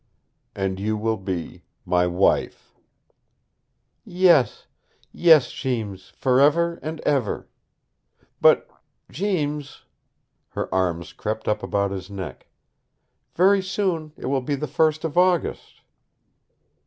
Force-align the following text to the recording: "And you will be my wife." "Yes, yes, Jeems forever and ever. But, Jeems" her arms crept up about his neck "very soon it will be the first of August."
"And 0.55 0.79
you 0.79 0.97
will 0.97 1.15
be 1.17 1.61
my 1.85 2.07
wife." 2.07 2.73
"Yes, 4.03 4.65
yes, 5.11 5.51
Jeems 5.51 6.09
forever 6.09 6.79
and 6.81 6.99
ever. 7.01 7.47
But, 8.41 8.67
Jeems" 9.11 9.85
her 10.57 10.73
arms 10.73 11.13
crept 11.13 11.47
up 11.47 11.61
about 11.61 11.91
his 11.91 12.09
neck 12.09 12.47
"very 13.35 13.61
soon 13.61 14.11
it 14.17 14.25
will 14.25 14.41
be 14.41 14.55
the 14.55 14.65
first 14.65 15.05
of 15.05 15.19
August." 15.19 15.81